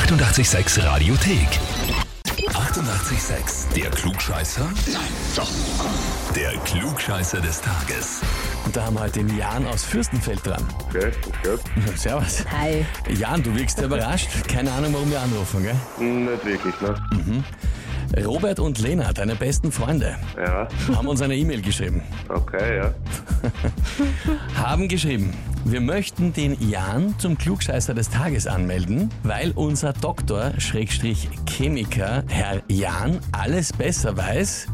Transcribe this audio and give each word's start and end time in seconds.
886 0.00 0.84
Radiothek. 0.84 1.48
88,6. 2.50 3.72
Der 3.74 3.90
Klugscheißer? 3.90 4.66
Nein, 4.92 5.00
doch. 5.34 5.48
Der 6.34 6.52
Klugscheißer 6.66 7.40
des 7.40 7.62
Tages. 7.62 8.20
Und 8.66 8.76
da 8.76 8.84
haben 8.84 8.96
wir 8.96 9.00
heute 9.00 9.24
den 9.24 9.34
Jan 9.38 9.66
aus 9.66 9.84
Fürstenfeld 9.84 10.46
dran. 10.46 10.62
Okay, 10.90 11.10
okay. 11.40 11.96
Servus. 11.96 12.44
Hi. 12.52 12.84
Jan, 13.18 13.42
du 13.42 13.54
wirkst 13.56 13.80
überrascht. 13.80 14.28
Keine 14.46 14.70
Ahnung, 14.70 14.92
warum 14.92 15.10
wir 15.10 15.18
anrufen, 15.20 15.62
gell? 15.62 15.74
Nicht 16.06 16.44
wirklich, 16.44 16.74
ne? 16.82 18.24
Robert 18.26 18.60
und 18.60 18.78
Lena, 18.78 19.14
deine 19.14 19.34
besten 19.34 19.72
Freunde, 19.72 20.16
Ja, 20.36 20.68
haben 20.94 21.08
uns 21.08 21.22
eine 21.22 21.34
E-Mail 21.36 21.62
geschrieben. 21.62 22.02
okay, 22.28 22.76
ja. 22.76 22.94
Haben 24.62 24.88
geschrieben, 24.88 25.32
wir 25.72 25.80
möchten 25.80 26.32
den 26.32 26.56
Jan 26.70 27.18
zum 27.18 27.36
Klugscheißer 27.36 27.92
des 27.92 28.08
Tages 28.08 28.46
anmelden, 28.46 29.10
weil 29.24 29.50
unser 29.52 29.92
Doktor, 29.92 30.52
Schrägstrich 30.58 31.28
Chemiker, 31.48 32.22
Herr 32.28 32.62
Jan, 32.68 33.18
alles 33.32 33.72
besser 33.72 34.16
weiß. 34.16 34.68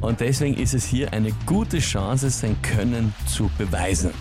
Und 0.00 0.20
deswegen 0.20 0.56
ist 0.56 0.72
es 0.72 0.86
hier 0.86 1.12
eine 1.12 1.32
gute 1.44 1.78
Chance, 1.78 2.30
sein 2.30 2.56
Können 2.62 3.12
zu 3.26 3.50
beweisen. 3.58 4.12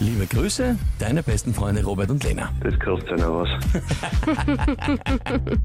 Liebe 0.00 0.26
Grüße, 0.26 0.76
deine 0.98 1.22
besten 1.22 1.52
Freunde 1.52 1.84
Robert 1.84 2.10
und 2.10 2.22
Lena. 2.24 2.50
Das 2.62 2.78
kostet 2.78 3.10
ja 3.10 3.16
noch 3.26 3.44
was. 3.44 3.48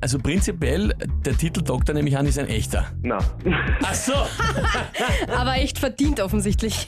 Also 0.02 0.20
prinzipiell, 0.20 0.94
der 1.26 1.38
Titel 1.38 1.62
Doktor 1.62 1.94
nehme 1.94 2.10
ich 2.10 2.18
an, 2.18 2.26
ist 2.26 2.38
ein 2.38 2.48
echter. 2.48 2.88
Na, 3.04 3.20
Ach 3.84 3.94
so, 3.94 4.14
Aber 5.38 5.56
echt 5.56 5.80
verdient 5.80 6.20
offensichtlich. 6.20 6.88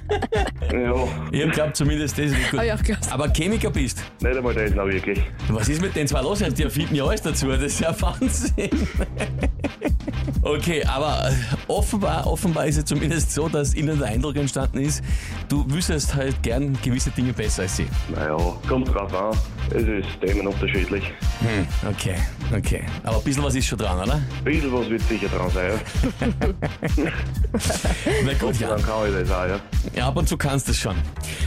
ja, 0.72 0.94
ihr 1.32 1.48
glaubt 1.48 1.76
zumindest 1.76 2.18
das. 2.18 2.26
ist 2.26 2.50
Gut. 2.50 2.62
Ich 2.62 2.72
auch 2.72 2.78
geglaubt. 2.78 3.10
Aber 3.10 3.28
Chemiker 3.32 3.70
bist. 3.70 4.02
nicht 4.20 4.36
einmal 4.36 4.54
das 4.54 4.72
noch 4.74 4.86
wirklich. 4.86 5.20
Was 5.48 5.68
ist 5.68 5.80
mit 5.80 5.96
den 5.96 6.06
zwei 6.06 6.22
los? 6.22 6.38
Die 6.38 6.62
erfinden 6.62 6.94
ja 6.94 7.04
alles 7.04 7.22
dazu. 7.22 7.48
Das 7.48 7.62
ist 7.62 7.80
ja 7.80 7.94
Wahnsinn. 8.00 8.70
Okay, 10.46 10.84
aber 10.84 11.28
äh, 11.28 11.32
offenbar, 11.66 12.24
offenbar 12.24 12.66
ist 12.66 12.76
es 12.76 12.84
zumindest 12.84 13.32
so, 13.32 13.48
dass 13.48 13.74
Ihnen 13.74 13.98
der 13.98 14.06
Eindruck 14.06 14.36
entstanden 14.36 14.78
ist, 14.78 15.02
du 15.48 15.68
wüsstest 15.68 16.14
halt 16.14 16.40
gern 16.40 16.78
gewisse 16.84 17.10
Dinge 17.10 17.32
besser 17.32 17.62
als 17.62 17.78
sie. 17.78 17.88
Naja, 18.14 18.36
kommt 18.68 18.94
drauf 18.94 19.12
an. 19.12 19.36
Es 19.70 19.82
ist 19.82 20.20
themenunterschiedlich. 20.20 21.04
Hm, 21.40 21.66
okay, 21.90 22.14
okay. 22.56 22.84
Aber 23.02 23.18
ein 23.18 23.24
bisschen 23.24 23.42
was 23.42 23.54
ist 23.54 23.66
schon 23.66 23.78
dran, 23.78 23.98
oder? 24.02 24.14
Ein 24.14 24.44
bisschen 24.44 24.72
was 24.72 24.88
wird 24.88 25.02
sicher 25.02 25.28
dran 25.28 25.50
sein, 25.50 25.70
ja. 25.70 26.26
Na 28.24 28.32
gut, 28.34 28.58
ja. 28.60 28.68
Dann 28.68 28.82
kann 28.82 29.08
ich 29.08 29.14
das 29.14 29.30
auch, 29.30 29.46
ja. 29.46 29.60
ja. 29.94 30.06
Ab 30.08 30.16
und 30.16 30.28
zu 30.28 30.36
kannst 30.36 30.68
du 30.68 30.72
es 30.72 30.78
schon. 30.78 30.94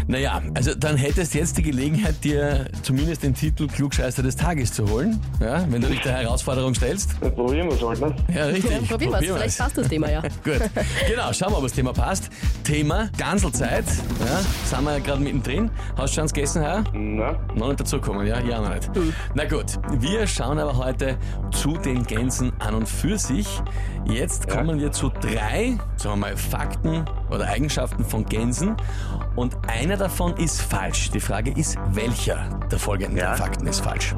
Naja, 0.07 0.41
also 0.53 0.73
dann 0.75 0.97
hättest 0.97 1.33
du 1.33 1.37
jetzt 1.37 1.57
die 1.57 1.63
Gelegenheit, 1.63 2.23
dir 2.23 2.65
zumindest 2.81 3.23
den 3.23 3.33
Titel 3.33 3.67
Klugscheißer 3.67 4.23
des 4.23 4.35
Tages 4.35 4.73
zu 4.73 4.89
holen, 4.89 5.19
ja, 5.39 5.65
wenn 5.69 5.81
du 5.81 5.87
dich 5.87 6.01
der 6.01 6.13
Herausforderung 6.17 6.73
stellst. 6.73 7.11
Dann 7.21 7.33
probieren 7.33 7.67
wir 7.67 7.75
es 7.75 7.81
halt, 7.81 8.01
ne? 8.01 8.15
Ja, 8.33 8.45
richtig. 8.45 8.71
Ja, 8.71 8.79
probieren 8.87 9.11
wir 9.11 9.19
es. 9.19 9.25
Vielleicht 9.27 9.57
passt 9.57 9.77
das 9.77 9.87
Thema 9.87 10.09
ja. 10.11 10.21
Gut, 10.43 10.59
genau, 11.07 11.31
schauen 11.33 11.51
wir, 11.53 11.57
ob 11.57 11.63
das 11.63 11.73
Thema 11.73 11.93
passt. 11.93 12.29
Thema 12.63 13.09
Ganselzeit, 13.17 13.85
ja, 14.19 14.41
sind 14.65 14.83
wir 14.83 14.93
ja 14.93 14.99
gerade 14.99 15.21
mittendrin. 15.21 15.69
Hast 15.97 16.13
du 16.13 16.15
schon 16.15 16.23
was 16.25 16.33
gegessen, 16.33 16.61
Herr? 16.61 16.83
Na, 16.93 17.39
Noch 17.55 17.69
nicht 17.69 17.79
dazugekommen, 18.09 18.27
ja? 18.27 18.39
Ja, 18.39 18.61
noch 18.61 18.73
nicht. 18.73 18.89
Na 19.33 19.45
gut, 19.45 19.79
wir 20.01 20.27
schauen 20.27 20.59
aber 20.59 20.77
heute 20.77 21.17
zu 21.51 21.77
den 21.77 22.03
Gänsen 22.03 22.51
an 22.59 22.75
und 22.75 22.87
für 22.87 23.17
sich. 23.17 23.47
Jetzt 24.05 24.49
kommen 24.49 24.79
wir 24.79 24.91
zu 24.91 25.09
drei, 25.09 25.77
sagen 25.97 26.15
wir 26.15 26.15
mal, 26.15 26.37
Fakten 26.37 27.05
oder 27.29 27.47
Eigenschaften 27.47 28.03
von 28.05 28.25
Gänsen. 28.25 28.75
Und 29.35 29.55
einer 29.67 29.95
davon 29.97 30.35
ist 30.37 30.61
falsch. 30.61 31.11
Die 31.11 31.19
Frage 31.19 31.51
ist, 31.51 31.77
welcher 31.91 32.49
der 32.71 32.79
folgenden 32.79 33.17
Ja. 33.17 33.35
Fakten 33.35 33.67
ist 33.67 33.79
falsch? 33.81 34.15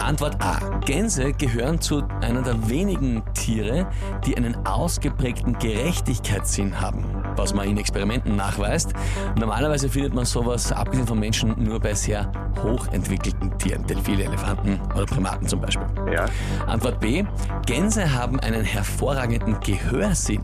Antwort 0.00 0.36
A. 0.42 0.58
Gänse 0.84 1.32
gehören 1.32 1.80
zu 1.80 2.02
einer 2.20 2.42
der 2.42 2.68
wenigen 2.68 3.22
Tiere, 3.34 3.86
die 4.24 4.36
einen 4.36 4.54
ausgeprägten 4.66 5.58
Gerechtigkeitssinn 5.58 6.80
haben, 6.80 7.04
was 7.36 7.54
man 7.54 7.68
in 7.68 7.78
Experimenten 7.78 8.36
nachweist. 8.36 8.92
Normalerweise 9.38 9.88
findet 9.88 10.14
man 10.14 10.24
sowas, 10.24 10.70
abgesehen 10.72 11.06
von 11.06 11.18
Menschen, 11.18 11.54
nur 11.62 11.80
bei 11.80 11.94
sehr 11.94 12.30
hochentwickelten 12.62 13.56
Tieren, 13.58 13.86
Delfine, 13.86 14.24
Elefanten 14.24 14.80
oder 14.94 15.06
Primaten 15.06 15.46
zum 15.48 15.60
Beispiel. 15.60 15.86
ja. 16.12 16.26
Antwort 16.66 17.00
B. 17.00 17.24
Gänse 17.66 18.12
haben 18.14 18.38
einen 18.40 18.64
hervorragenden 18.64 19.58
Gehörsinn 19.60 20.42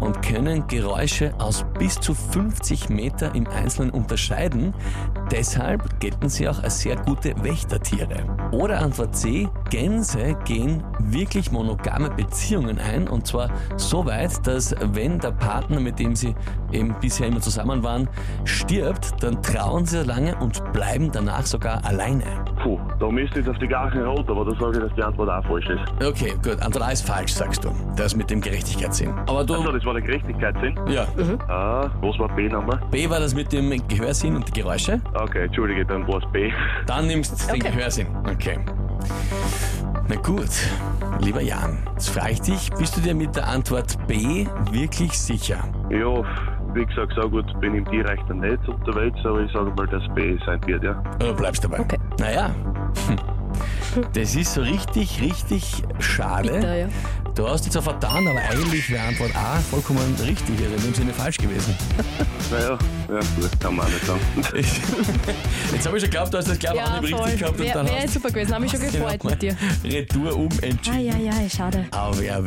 und 0.00 0.20
können 0.22 0.66
Geräusche 0.66 1.32
aus 1.38 1.64
bis 1.78 1.94
zu 2.00 2.14
50 2.14 2.88
Meter 2.88 3.34
im 3.34 3.46
Einzelnen 3.46 3.90
unterscheiden. 3.90 4.74
Deshalb 5.30 6.00
gelten 6.00 6.28
sie 6.28 6.48
auch 6.48 6.62
als 6.62 6.80
sehr 6.80 6.96
gute 6.96 7.34
Wächtertiere. 7.42 8.24
Oder 8.52 8.80
Antwort 8.80 9.16
C. 9.16 9.48
Gänse 9.70 10.36
gehen 10.44 10.82
wirklich 10.98 11.50
monogame 11.52 12.10
Beziehungen 12.10 12.78
ein 12.78 13.08
und 13.08 13.26
zwar 13.26 13.50
so 13.76 14.06
weit, 14.06 14.46
dass 14.46 14.74
wenn 14.80 15.18
der 15.18 15.32
Partner, 15.32 15.80
mit 15.80 15.98
dem 15.98 16.14
sie 16.16 16.34
eben 16.72 16.94
bisher 17.00 17.28
immer 17.28 17.40
zusammen 17.40 17.82
waren, 17.82 18.08
stirbt, 18.44 19.22
dann 19.22 19.42
trauen 19.42 19.86
sie 19.86 20.02
lange 20.02 20.36
und 20.36 20.72
bleiben 20.72 21.10
danach 21.12 21.46
sogar 21.46 21.84
alleine. 21.84 22.24
Puh, 22.66 22.80
da 22.98 23.08
müsste 23.08 23.38
ich 23.38 23.48
auf 23.48 23.56
die 23.58 23.68
Garten 23.68 24.02
rot, 24.02 24.28
aber 24.28 24.44
da 24.44 24.50
sage 24.58 24.78
ich, 24.78 24.82
dass 24.82 24.94
die 24.96 25.02
Antwort 25.04 25.30
auch 25.30 25.44
falsch 25.46 25.68
ist. 25.68 26.04
Okay, 26.04 26.34
gut. 26.42 26.60
Antwort 26.60 26.84
A 26.84 26.90
ist 26.90 27.06
falsch, 27.06 27.32
sagst 27.32 27.62
du. 27.62 27.70
Das 27.96 28.16
mit 28.16 28.28
dem 28.28 28.40
Gerechtigkeitssinn. 28.40 29.14
Aber 29.28 29.44
du. 29.44 29.54
Achso, 29.54 29.70
das 29.70 29.84
war 29.84 29.92
der 29.92 30.02
Gerechtigkeitssinn. 30.02 30.76
Ja. 30.88 31.06
Ah, 31.46 31.88
was 32.00 32.18
war 32.18 32.28
B 32.34 32.48
nochmal? 32.48 32.80
B 32.90 33.08
war 33.08 33.20
das 33.20 33.36
mit 33.36 33.52
dem 33.52 33.70
Gehörsinn 33.86 34.34
und 34.34 34.48
die 34.48 34.60
Geräusche. 34.60 35.00
Okay, 35.14 35.44
entschuldige, 35.44 35.86
dann 35.86 36.08
war 36.08 36.18
es 36.18 36.24
B. 36.32 36.50
Dann 36.88 37.06
nimmst 37.06 37.40
du 37.40 37.52
den 37.52 37.62
Okay. 37.62 37.70
Gehörsinn. 37.70 38.08
Okay. 38.28 38.58
Na 40.08 40.16
gut, 40.16 40.50
lieber 41.20 41.42
Jan, 41.42 41.78
jetzt 41.92 42.10
frage 42.10 42.32
ich 42.32 42.40
dich, 42.40 42.70
bist 42.78 42.96
du 42.96 43.00
dir 43.00 43.14
mit 43.14 43.36
der 43.36 43.46
Antwort 43.46 43.96
B 44.08 44.46
wirklich 44.72 45.12
sicher? 45.12 45.58
Ja, 45.90 46.24
wie 46.76 46.84
gesagt, 46.84 47.12
so 47.20 47.28
gut 47.28 47.60
bin 47.60 47.72
ich 47.74 47.78
im 47.78 47.84
Tierreich 47.86 48.20
dann 48.28 48.40
nicht 48.40 48.68
unterwegs, 48.68 49.18
aber 49.24 49.40
ich 49.40 49.52
sage 49.52 49.72
mal, 49.76 49.86
dass 49.86 50.02
B 50.14 50.38
sein 50.44 50.60
wird, 50.66 50.84
ja. 50.84 51.02
Oder 51.16 51.32
bleibst 51.32 51.64
dabei? 51.64 51.80
Okay. 51.80 51.98
Naja, 52.18 52.54
das 54.12 54.34
ist 54.36 54.54
so 54.54 54.60
richtig, 54.60 55.22
richtig 55.22 55.82
schade. 55.98 56.52
Bitter, 56.52 56.76
ja. 56.76 56.88
Du 57.36 57.46
hast 57.46 57.66
dich 57.66 57.72
zwar 57.72 57.82
vertan, 57.82 58.26
aber 58.26 58.38
eigentlich 58.40 58.88
wäre 58.90 59.02
Antwort 59.08 59.36
A 59.36 59.60
vollkommen 59.70 60.14
richtig, 60.24 60.58
also 60.58 60.74
in 60.74 60.82
dem 60.82 60.94
Sinne 60.94 61.12
falsch 61.12 61.36
gewesen. 61.38 61.74
Naja, 62.48 62.78
ja, 63.08 63.18
gut, 63.40 63.58
kann 63.60 63.74
man 63.74 63.86
auch 63.86 63.90
nicht 63.90 64.06
sagen. 64.06 64.20
Ich, 64.54 64.68
jetzt 65.72 65.84
habe 65.84 65.96
ich 65.96 66.02
schon 66.04 66.10
geglaubt, 66.10 66.32
du 66.32 66.38
hast 66.38 66.48
das 66.48 66.58
glaube 66.60 66.76
ich 66.76 66.82
auch 66.82 66.94
Ja, 66.94 67.00
nicht 67.00 67.10
voll. 67.10 67.22
richtig 67.24 67.40
gehabt. 67.40 67.58
Wäre 67.58 67.84
wär 67.88 68.08
super 68.08 68.28
gewesen. 68.30 68.52
Habe 68.54 68.62
mich 68.62 68.70
schon 68.70 68.80
gefreut 68.82 69.24
noch 69.24 69.30
mit 69.32 69.42
dir. 69.42 69.56
Retour 69.84 70.36
umentschieden. 70.36 70.92
Eieiei, 70.94 71.48
schade. 71.48 71.86
Au, 71.90 72.12
ja. 72.20 72.38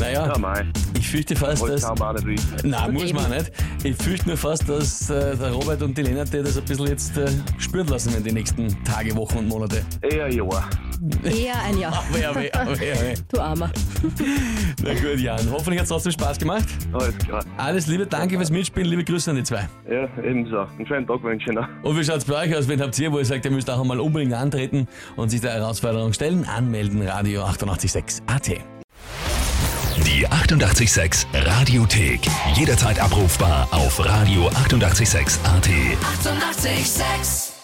Naja, 0.00 0.26
Ja, 0.26 0.38
mei, 0.38 0.64
ich 0.98 1.08
fürchte 1.08 1.36
fast, 1.36 1.62
das 1.62 1.68
dass. 1.70 1.82
kann 1.84 1.98
man 1.98 2.08
auch 2.16 2.22
nicht 2.24 2.26
wissen. 2.26 2.70
Nein, 2.70 2.92
muss 2.92 3.12
man 3.12 3.30
nicht. 3.30 3.52
Ich 3.84 3.96
fürchte 3.96 4.26
nur 4.28 4.36
fast, 4.36 4.68
dass 4.68 5.08
äh, 5.10 5.36
der 5.36 5.52
Robert 5.52 5.80
und 5.82 5.96
die 5.96 6.02
Lena 6.02 6.24
dir 6.24 6.42
das 6.42 6.58
ein 6.58 6.64
bisschen 6.64 6.88
jetzt 6.88 7.16
äh, 7.16 7.30
spüren 7.58 7.86
lassen 7.86 8.12
werden, 8.14 8.24
die 8.24 8.32
nächsten 8.32 8.82
Tage, 8.82 9.14
Wochen 9.14 9.38
und 9.38 9.48
Monate. 9.48 9.84
Eher 10.02 10.28
ja. 10.28 10.42
Eher 11.24 11.60
ein 11.62 11.78
Ja. 11.78 11.88
Aber 11.88 12.18
ja, 12.18 12.34
weh, 12.34 12.50
aber 12.52 12.72
ja, 12.82 13.00
weh. 13.00 13.14
Du 13.32 13.40
Armer. 13.40 13.70
Na 14.82 14.94
gut, 14.94 15.18
Jan. 15.18 15.40
Hoffentlich 15.50 15.78
hat 15.78 15.84
es 15.84 15.88
trotzdem 15.88 16.12
Spaß 16.12 16.38
gemacht. 16.38 16.64
Alles 16.92 17.16
klar. 17.18 17.44
Alles 17.56 17.86
Liebe, 17.86 18.06
danke 18.06 18.36
fürs 18.36 18.50
Mitspielen, 18.50 18.88
liebe 18.88 19.04
Grüße 19.04 19.30
an 19.30 19.36
die 19.36 19.42
zwei. 19.44 19.68
Ja, 19.90 20.08
ebenso. 20.22 20.60
Einen 20.60 20.86
schönen 20.86 21.06
Tag 21.06 21.22
wünsche 21.22 21.50
ich 21.50 21.56
noch. 21.56 21.66
Und 21.82 21.98
wie 21.98 22.04
schaut 22.04 22.18
es 22.18 22.24
bei 22.24 22.44
euch 22.46 22.56
aus? 22.56 22.68
Wen 22.68 22.80
habt 22.80 22.98
ihr, 22.98 23.12
wo 23.12 23.18
ihr 23.18 23.24
sagt, 23.24 23.44
ihr 23.44 23.50
müsst 23.50 23.70
auch 23.70 23.80
einmal 23.80 24.00
unbedingt 24.00 24.34
antreten 24.34 24.88
und 25.16 25.30
sich 25.30 25.40
der 25.40 25.52
Herausforderung 25.52 26.12
stellen? 26.12 26.44
Anmelden, 26.44 27.06
Radio 27.06 27.42
886 27.44 28.22
AT. 28.26 28.48
Die 30.04 30.28
88,6 30.28 31.26
Radiothek. 31.34 32.20
Jederzeit 32.54 33.00
abrufbar 33.00 33.66
auf 33.70 33.98
radio886.at. 33.98 35.66
88,6. 35.66 36.66
Eighty-eight, 36.66 36.86
sex. 36.86 37.55